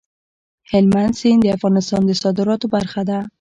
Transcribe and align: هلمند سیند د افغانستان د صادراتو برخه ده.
هلمند 0.71 1.13
سیند 1.19 1.41
د 1.43 1.47
افغانستان 1.57 2.01
د 2.05 2.11
صادراتو 2.23 2.65
برخه 2.75 3.01
ده. 3.09 3.17